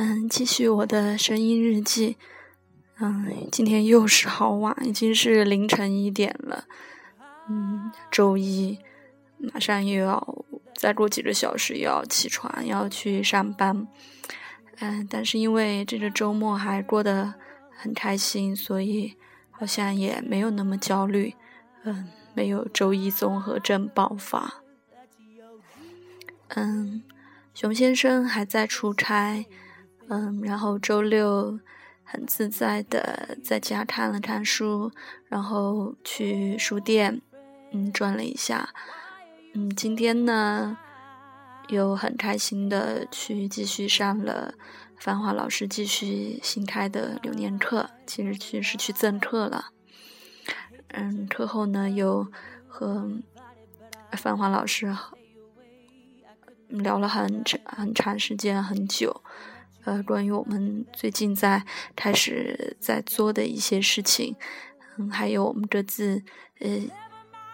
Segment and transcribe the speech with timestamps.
[0.00, 2.16] 嗯，继续我的声音日记。
[3.00, 6.66] 嗯，今天又是好晚，已经是凌晨一点了。
[7.48, 8.78] 嗯，周一
[9.38, 13.88] 马上又要再过几个小时又要起床，要去上班。
[14.78, 17.34] 嗯，但是因为这个周末还过得
[17.76, 19.16] 很开心，所以
[19.50, 21.34] 好像也没有那么焦虑。
[21.82, 24.62] 嗯，没有周一综合症爆发。
[26.50, 27.02] 嗯，
[27.52, 29.44] 熊先生还在出差。
[30.08, 31.58] 嗯，然后周六
[32.02, 34.90] 很自在的在家看了看书，
[35.28, 37.20] 然后去书店，
[37.72, 38.70] 嗯，转了一下。
[39.54, 40.78] 嗯，今天呢，
[41.68, 44.54] 又很开心的去继续上了
[44.98, 49.72] 繁华老师继续新开的流年课，其实去是去赠课了。
[50.88, 52.26] 嗯，课后呢，又
[52.66, 53.10] 和
[54.12, 54.96] 繁华老师
[56.68, 59.22] 聊了很长很长时间，很久。
[59.88, 61.64] 呃，关于我们最近在
[61.96, 64.36] 开始在做的一些事情，
[64.98, 66.22] 嗯，还有我们这次
[66.60, 66.68] 呃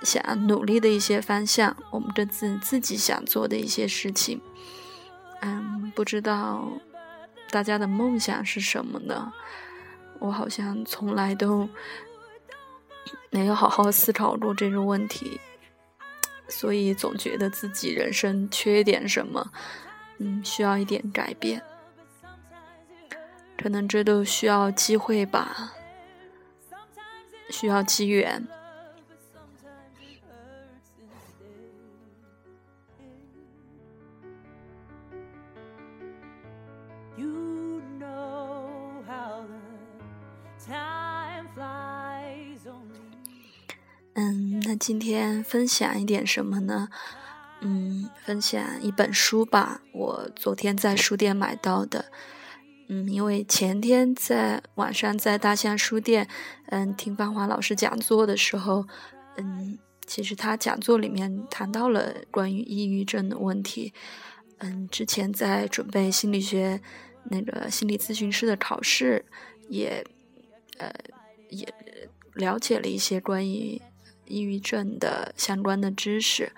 [0.03, 4.41] 想努力的一些方向，我们这次自己想做的一些事情，
[5.43, 6.69] 嗯，不知道
[7.51, 9.33] 大家的梦想是什么呢？
[10.19, 11.69] 我好像从来都
[13.31, 15.39] 没有好好思考过这个问题，
[16.49, 19.53] 所以总觉得自己人生缺点什么，
[20.19, 21.63] 嗯，需要一点改变。
[23.57, 25.73] 可能这都需要机会吧，
[27.51, 28.47] 需要机缘。
[44.17, 46.89] 嗯，那今天分享一点什么呢？
[47.61, 52.05] 嗯，分享一本书吧，我昨天在书店买到的。
[52.89, 56.29] 嗯，因为前天在晚上在大象书店，
[56.67, 58.87] 嗯，听芳华老师讲座的时候，
[59.37, 63.95] 嗯，其实他讲座里面谈到了关于抑郁症的问题。
[64.59, 66.81] 嗯，之前在准备心理学
[67.31, 69.25] 那个心理咨询师的考试，
[69.69, 70.05] 也
[70.79, 70.93] 呃
[71.49, 71.67] 也
[72.35, 73.81] 了解了一些关于
[74.27, 76.53] 抑郁症的相关的知识。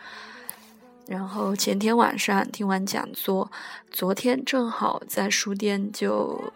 [1.06, 3.50] 然后前天晚上听完讲座，
[3.90, 6.52] 昨天正好在书店就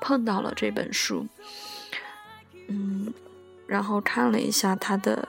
[0.00, 1.26] 碰到了这本书，
[2.68, 3.12] 嗯，
[3.66, 5.26] 然后看了一下它的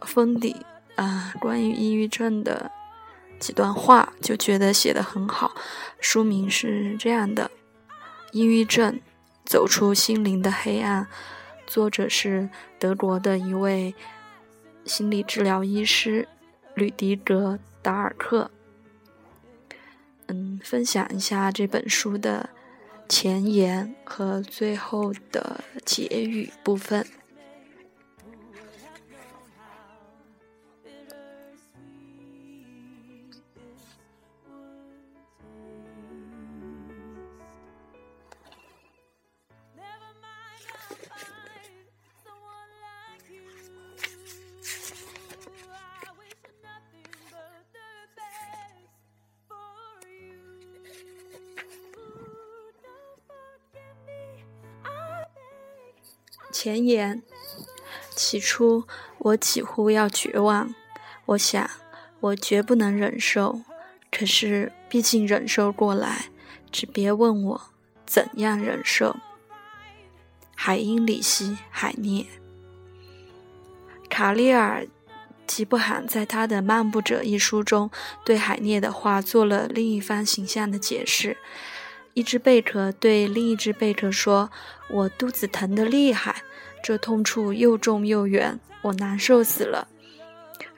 [0.00, 0.56] 封底
[0.94, 2.70] 啊，关于抑郁症的
[3.38, 5.54] 几段话，就觉得写的很好。
[6.00, 7.50] 书名是这样的：
[8.32, 8.98] 《抑郁症：
[9.44, 11.04] 走出心灵的黑暗》，
[11.66, 12.48] 作者是
[12.78, 13.94] 德国的一位
[14.86, 16.26] 心理治疗医师。
[16.80, 18.50] 吕迪格·达尔克，
[20.28, 22.48] 嗯，分享一下这本书的
[23.06, 27.06] 前言和最后的结语部分。
[56.70, 57.20] 前言：
[58.14, 58.84] 起初，
[59.18, 60.72] 我几乎要绝望。
[61.26, 61.68] 我想，
[62.20, 63.62] 我绝不能忍受。
[64.08, 66.26] 可是，毕竟忍受过来，
[66.70, 67.60] 只别问我
[68.06, 69.16] 怎样忍受。
[70.54, 72.26] 海因里希·海涅，
[74.08, 74.84] 卡利尔·
[75.48, 77.90] 吉布罕在他的《漫步者》一书中，
[78.24, 81.36] 对海涅的话做了另一番形象的解释。
[82.14, 84.50] 一只贝壳对另一只贝壳说
[84.90, 86.42] ：“我肚子疼得厉害。”
[86.82, 89.88] 这痛处又重又远，我难受死了。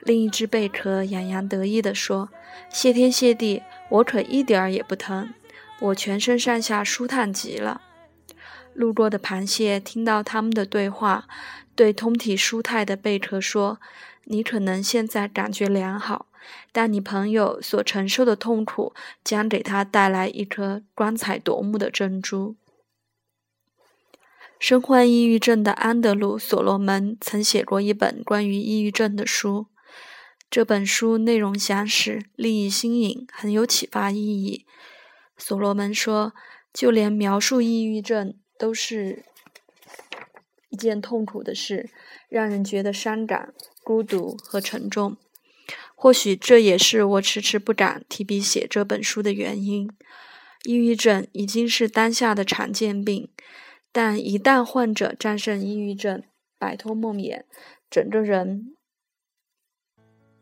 [0.01, 2.29] 另一只贝壳洋洋得意地说
[2.69, 5.33] ：“谢天谢地，我可一点儿也不疼，
[5.79, 7.81] 我全身上下舒坦极了。”
[8.73, 11.25] 路过的螃蟹听到他们的对话，
[11.75, 13.79] 对通体舒泰的贝壳说
[14.25, 16.25] ：“你可能现在感觉良好，
[16.71, 18.93] 但你朋友所承受的痛苦
[19.23, 22.55] 将给他带来一颗光彩夺目的珍珠。”
[24.63, 29.67] 身患抑郁症的安德鲁·所罗门曾写过一本关于抑郁症的书。
[30.49, 34.65] 这本书内容详实、立意新颖，很有启发意义。
[35.37, 36.31] 所罗门说
[36.73, 39.25] ：“就连描述抑郁症都是
[40.69, 41.89] 一件痛苦的事，
[42.29, 45.17] 让人觉得伤感、孤独和沉重。
[45.93, 49.89] 或许这也是我迟迟不敢提笔写这本书的原因。
[50.63, 53.27] 抑郁症已经是当下的常见病，
[53.93, 56.23] 但一旦患者战胜抑郁症，
[56.57, 57.43] 摆脱梦魇，
[57.91, 58.75] 整个人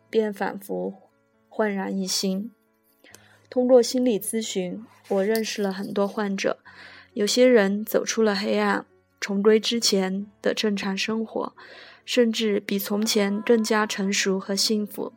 [0.10, 0.94] 便仿佛
[1.50, 2.52] 焕然一新。
[3.50, 6.60] 通过心理咨询，我认识了很多患者，
[7.12, 8.86] 有些人走出了黑暗，
[9.20, 11.54] 重归之前的正常生活，
[12.06, 15.12] 甚至比从前更加成熟和幸福。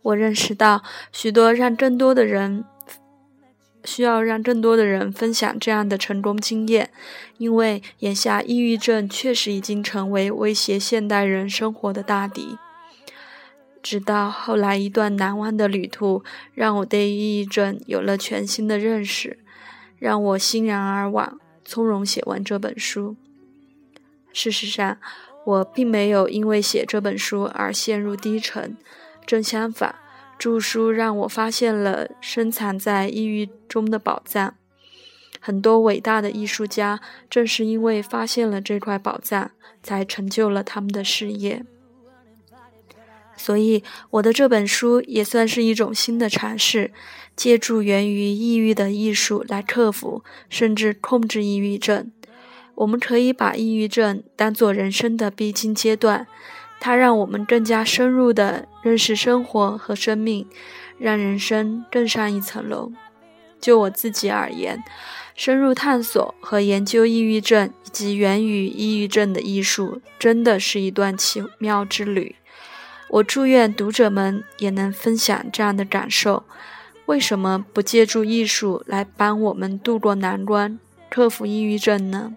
[0.00, 0.82] 我认识到，
[1.12, 2.64] 许多让更多的人
[3.84, 6.90] 需要让更多的人分享这样的成功经验，
[7.38, 12.58] 因为眼下抑郁症确实已经成为威胁现代人生活的大敌。
[13.80, 16.22] 直到后来一段难忘的旅途，
[16.52, 19.38] 让我对抑郁症有了全新的认识，
[19.98, 23.16] 让我欣然而往，从容写完这本书。
[24.32, 24.98] 事实上，
[25.46, 28.76] 我并没有因为写这本书而陷入低沉。
[29.24, 29.94] 正相反，
[30.38, 34.54] 著书让我发现了深藏在抑郁中的宝藏。
[35.40, 39.50] 很多伟大的艺术家正是因为发现了这块宝藏，
[39.82, 41.64] 才成就了他们的事业。
[43.36, 46.92] 所以，我的这本书也算是一种新的尝试，
[47.36, 52.10] 借助源于抑郁的艺术来克服甚至控制抑郁症。
[52.74, 56.26] 我们可以把抑郁症当作人生的必经阶段。
[56.80, 60.46] 它让我们更加深入地认识生活和生命，
[60.98, 62.92] 让人生更上一层楼。
[63.60, 64.82] 就我自己而言，
[65.34, 72.36] 深入探索和研究抑郁症以及源于抑郁症的艺术，真的是一段奇妙之旅。
[73.08, 76.44] 我祝愿读者们也能分享这样的感受。
[77.06, 80.78] 为什么不借助艺术来帮我们渡过难关，
[81.08, 82.34] 克服抑郁症呢？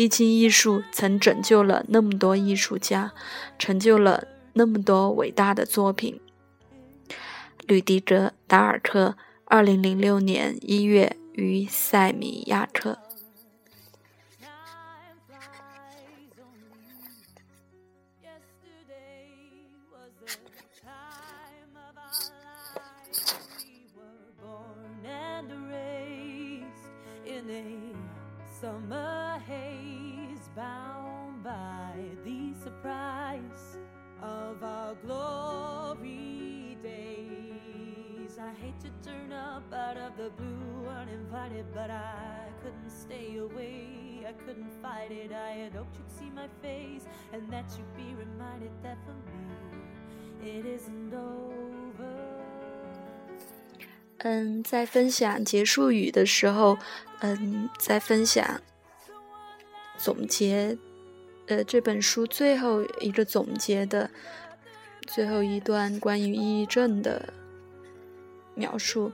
[0.00, 3.12] 毕竟，艺术曾拯救了那么多艺术家，
[3.58, 4.24] 成就了
[4.54, 6.18] 那么多伟大的作品。
[7.66, 12.98] 吕迪格·达尔克，二零零六年一月于塞米亚克
[33.48, 33.80] 克。
[40.20, 46.10] the blue uninvited but i couldn't stay away i couldn't fight it i had hoped you'd
[46.10, 52.40] see my face and that you'd be reminded that for me it isn't over
[54.18, 56.76] 嗯在分享结束语的时候
[57.20, 58.60] 嗯在分享
[59.96, 60.76] 总结
[61.50, 64.08] 呃这本书最后一个总结的
[65.08, 67.32] 最后一段关于抑郁症的
[68.54, 69.10] 描述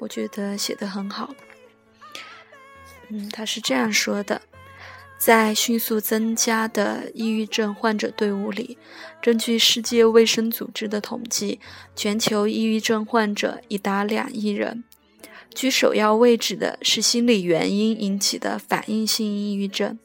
[0.00, 1.32] 我觉得写得很好。
[3.08, 4.42] 嗯，他是这样说的：
[5.16, 8.76] 在迅速增加的抑郁症患者队伍里，
[9.22, 11.60] 根据世界卫生组织的统计，
[11.94, 14.82] 全球抑郁症患者已达两亿人。
[15.54, 19.96] 居首要位置的是心理原因引起的反应性抑郁症。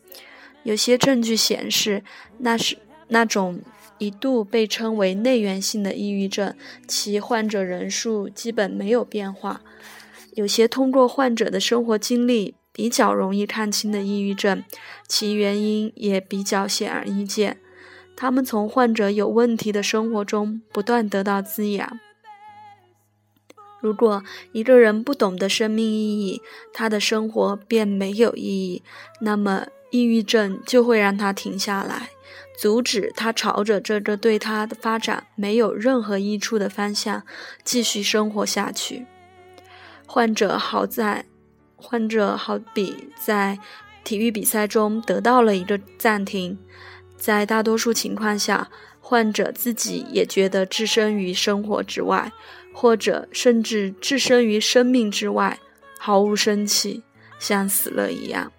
[0.64, 2.04] 有些证据显示，
[2.40, 2.78] 那是
[3.08, 3.62] 那种。
[3.98, 6.56] 一度被称为内源性的抑郁症，
[6.88, 9.62] 其患者人数基本没有变化。
[10.34, 14.64] 有些通过患者的生活经历比较容易看清的抑郁症，
[15.08, 17.60] 其原因也比较显而易见。
[18.16, 22.00] 他们从患者有问题的生活中不断得到滋养。
[23.82, 26.42] 如果一个人不懂得生命意义，
[26.74, 28.82] 他的生活便没有意义，
[29.20, 32.10] 那么抑郁症就会让他停下来。
[32.58, 37.24] 阻止他朝着这个对他的发展没有任何益处的方向
[37.64, 39.08] 继续生活下去。
[40.06, 41.26] 患者好在，
[41.76, 43.58] 患者好比在
[44.04, 46.60] 体育比赛中得到了一个暂停。
[47.18, 48.70] 在大多数情况下，
[49.00, 52.32] 患者自己也觉得置身于生活之外，
[52.74, 55.58] 或者甚至置身于生命之外，
[55.98, 57.02] 毫无生气，
[57.40, 58.52] 像死了一样。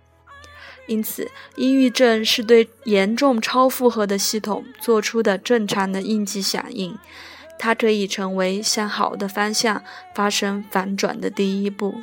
[0.88, 6.98] 因此，抑郁症是对严重超负荷的系统做出的正常的应激响应，
[7.58, 9.84] 它可以成为向好的方向
[10.14, 12.02] 发生反转的第一步。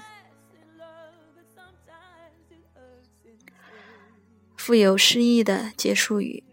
[4.56, 6.44] 富有诗意的结束语：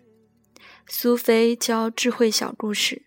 [0.88, 3.02] 苏菲教智慧小故事。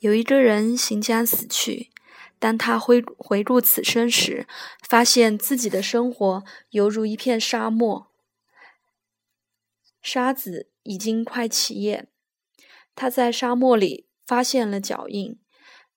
[0.00, 1.90] 有一个人行将死去，
[2.38, 4.46] 当他回回顾此生时，
[4.86, 8.08] 发现自己的生活犹如一片沙漠。
[10.06, 12.06] 沙子已经快起眼，
[12.94, 15.36] 他在沙漠里发现了脚印。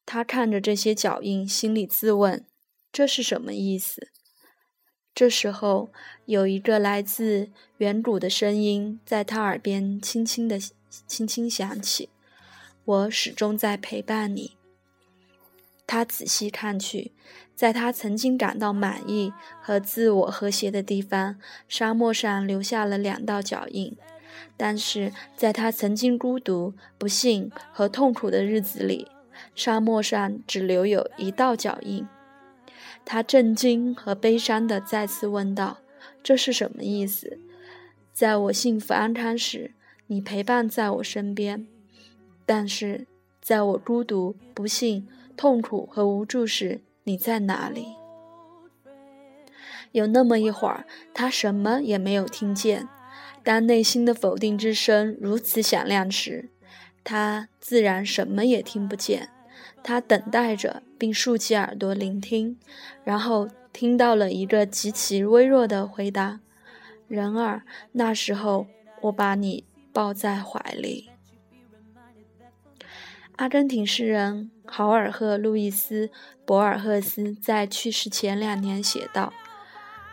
[0.03, 2.43] 他看着这些脚印，心里自问：
[2.91, 4.09] 这是什么意思？
[5.13, 5.91] 这时候，
[6.25, 10.59] 有一个来自远古的声音在他耳边轻轻的、
[11.05, 12.09] 轻轻响起
[12.83, 14.57] ：“我始终在陪伴你。”
[15.91, 17.13] 他仔细看去，
[17.55, 23.95] 在他曾经感到满意和自我和谐的地方，沙漠上留下了两道脚印；
[24.55, 29.07] 但是，在他曾经孤独、不幸和痛苦的日子里，
[29.55, 32.07] 沙漠上只留有一道脚印。
[33.03, 35.79] 他震惊和悲伤地再次问道
[36.21, 37.39] ：“这是什么意思？
[38.13, 39.71] 在我幸福安康时，
[40.05, 41.65] 你陪伴在我身边；
[42.45, 43.07] 但是，
[43.41, 45.07] 在我孤独、不幸、
[45.39, 47.95] 痛苦和无助时，你在哪里？”
[49.93, 52.89] 有那么一会儿，他什么也没有听见。
[53.41, 56.49] 当内心的否定之声如此响亮时，
[57.05, 59.29] 他自然什么也听不见。
[59.81, 62.59] 他等待着，并竖起耳朵聆听，
[63.05, 66.41] 然后听到了一个极其微弱的回答
[67.07, 68.67] ：“人儿，那时候
[69.03, 71.09] 我把你抱在怀里。”
[73.39, 76.07] 阿根廷诗人豪尔赫·路易斯·
[76.45, 79.31] 博尔赫斯在去世前两年写道：“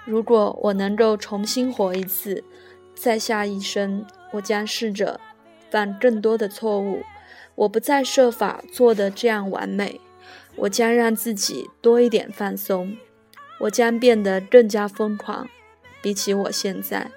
[0.07, 2.45] 如果我能够重新活一次，
[2.95, 5.19] 在下一生，我将试着
[5.69, 7.03] 犯更多的错误。”
[7.57, 10.01] 我不再设法做得这样完美，
[10.55, 12.97] 我将让自己多一点放松，
[13.63, 15.49] 我将变得更加疯狂，
[16.01, 17.11] 比起我现在。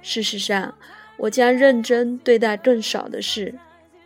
[0.00, 0.78] 事实上，
[1.18, 3.56] 我将认真对待更少的事，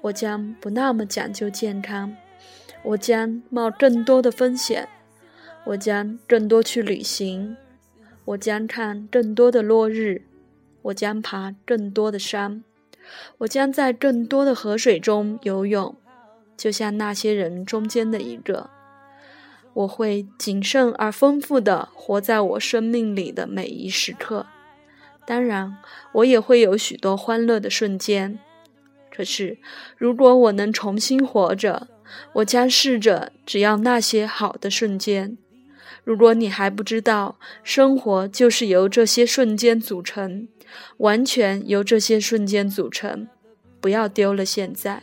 [0.03, 2.17] 我将不那么讲究健康，
[2.83, 4.89] 我将冒更多的风险，
[5.65, 7.57] 我将更多去旅行，
[8.25, 10.23] 我将看更多的落日，
[10.83, 12.65] 我将爬更多的山。
[13.39, 15.97] 我将在更多的河水中游泳，
[16.57, 18.71] 就像那些人中间的一个。
[19.73, 24.47] 我会谨慎而丰富的活在我生命里的每一时刻。
[25.27, 25.77] 当然，
[26.13, 28.39] 我也会有许多欢乐的瞬间。
[29.15, 29.59] 可是，
[29.97, 31.89] 如果我能重新活着，
[32.35, 35.37] 我将试着只要那些好的瞬间。
[36.05, 40.49] 如果你还不知道，生活就是由这些瞬间组成。
[40.99, 43.27] 完全由这些瞬间组成，
[43.81, 45.03] 不要丢了现在。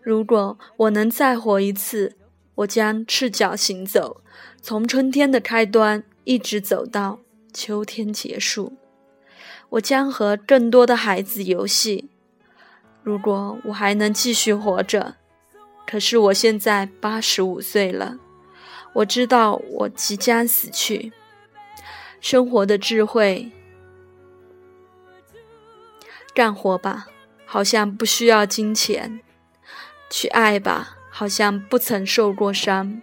[0.00, 2.14] 如果我能再活一次，
[2.54, 4.22] 我将赤脚行走，
[4.62, 7.18] 从春天的开端一直走到
[7.52, 8.74] 秋天结束。
[9.70, 12.10] 我将和更多的孩子游戏。
[13.02, 15.16] 如果我还能继续活着，
[15.86, 18.18] 可是我现在八十五岁了，
[18.92, 21.12] 我知道我即将死去。
[22.20, 23.50] 生活的智慧。
[26.34, 27.08] 干活吧，
[27.44, 29.20] 好像不需要金钱；
[30.08, 33.00] 去爱吧，好像不曾受过伤；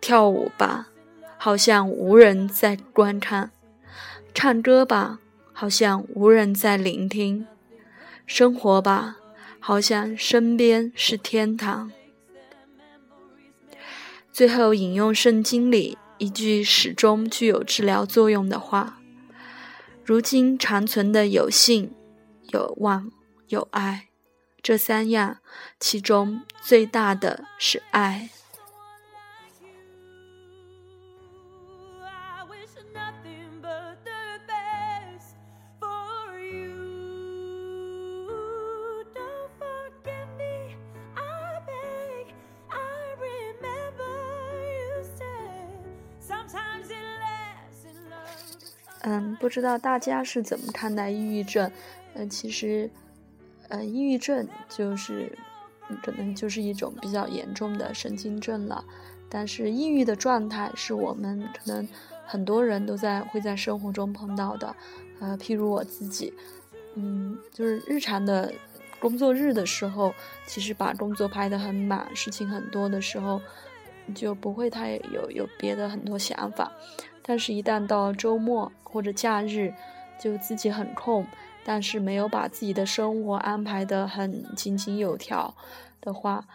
[0.00, 0.88] 跳舞吧，
[1.36, 3.50] 好像无人在观看；
[4.32, 5.18] 唱歌吧，
[5.52, 7.46] 好像无人在聆听；
[8.30, 9.16] 生活吧，
[9.58, 11.90] 好像身边是天堂。
[14.30, 19.00] 最后引用圣经里一句始终具有治疗作用的话
[20.06, 21.92] ：“如今长存的有信。”
[22.54, 23.10] 有望，
[23.48, 24.08] 有爱，
[24.62, 25.38] 这三样，
[25.80, 28.30] 其中最大的是爱。
[49.02, 51.70] 嗯，不知道大家是怎么看待抑郁症？
[52.14, 52.90] 呃，其实，
[53.68, 55.32] 呃，抑郁症就是
[56.02, 58.84] 可能就是一种比较严重的神经症了。
[59.28, 61.88] 但是，抑郁的状态是我们可能
[62.26, 64.74] 很多人都在会在生活中碰到的。
[65.20, 66.32] 呃，譬如我自己，
[66.94, 68.52] 嗯，就是日常的
[68.98, 70.12] 工作日的时候，
[70.46, 73.40] 其实把工作排得很满，事情很多的时候，
[74.14, 76.70] 就不会太有有别的很多想法。
[77.22, 79.72] 但是，一旦到周末或者假日，
[80.18, 81.26] 就自己很空。
[81.62, 85.54] 但是没有把自己的生活安排得很井井有条
[86.00, 86.48] 的话，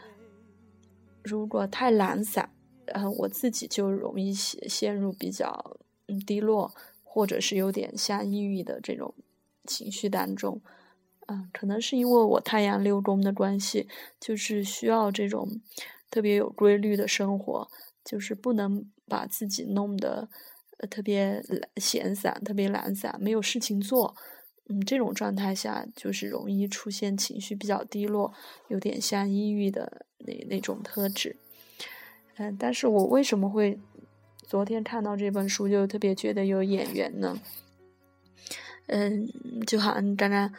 [1.24, 2.50] 如果太懒散，
[2.88, 5.77] 呃，我自己就容易陷陷入比较
[6.25, 9.13] 低落，或者是有点像抑郁的这种
[9.65, 10.60] 情绪当中。
[11.27, 13.88] 嗯，可能是因为我太阳六宫的关系，
[14.19, 15.62] 就是需要这种
[16.10, 17.67] 特别有规律的生活，
[18.03, 20.27] 就是不能把自己弄得
[20.89, 21.44] 特别
[21.77, 24.15] 闲散、特别懒散，没有事情做。
[24.67, 28.34] 嗯，这种状态下就是容易出现情绪比较低落，
[28.67, 31.38] 有点像抑郁的那那种特质。
[32.38, 33.79] 嗯，但是我为什么会
[34.41, 37.39] 昨天看到这本书就特别觉得有眼缘呢？
[38.88, 39.29] 嗯，
[39.67, 40.51] 就好像张张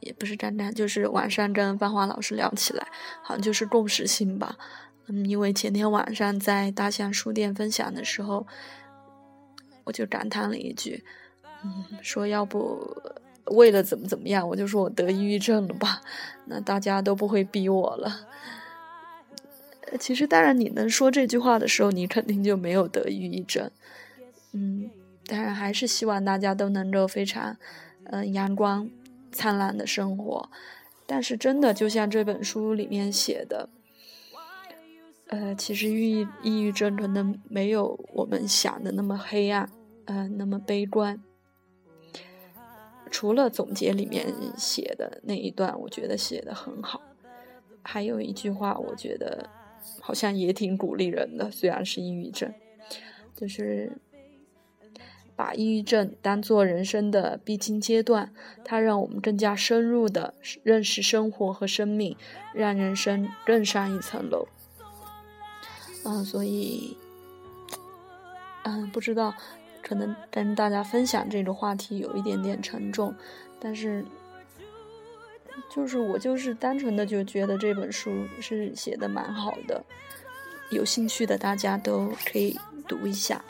[0.00, 2.86] 也不是张张，就是晚上跟芳华老师聊起来，
[3.22, 4.58] 好像就是共识性吧。
[5.06, 8.46] 嗯，因为前天晚上在大象书店分享的时候，
[9.84, 11.04] 我就感叹了一句，
[11.62, 12.96] 嗯，说要不
[13.46, 16.00] 为了怎么怎么样，我就说我得抑郁症了吧，
[16.46, 18.26] 那大家都不会逼我了。
[20.00, 23.70] 其实，当然你能说这句话的时候，你肯定就没有得抑郁症。
[24.52, 24.90] 嗯，
[25.26, 27.56] 当然还是希望大家都能够非常，
[28.04, 28.90] 嗯，阳光
[29.30, 30.48] 灿烂的生活。
[31.06, 33.68] 但是，真的就像这本书里面写的。
[35.28, 39.68] 呃，其实抑郁抑郁症可能没有我们想的那么黑暗，
[40.04, 41.20] 呃，那么悲观。
[43.10, 44.26] 除了总结里面
[44.56, 47.00] 写的那一段，我觉得写的很好，
[47.82, 49.48] 还有一句话，我觉得
[50.00, 51.50] 好像也挺鼓励人的。
[51.50, 52.52] 虽然是抑郁症，
[53.34, 53.92] 就是
[55.36, 58.32] 把抑郁症当做人生的必经阶段，
[58.64, 62.16] 它让我们更加深入的认识生活和生命，
[62.52, 64.48] 让人生更上一层楼。
[66.04, 66.96] 嗯，所以，
[68.64, 69.34] 嗯，不知道，
[69.82, 73.14] 可能跟大家分享这个话题有一点点沉重，
[73.58, 74.04] 但是，
[75.70, 79.82] 就是我就是单纯的就觉得这本书是写的蛮好的，
[80.70, 83.44] 有兴趣的大家都可以读一下。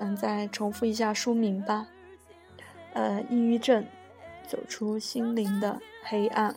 [0.00, 1.86] 嗯，再重复一下书名吧，
[2.94, 3.86] 呃，抑郁症，
[4.48, 6.56] 走出心灵的黑暗。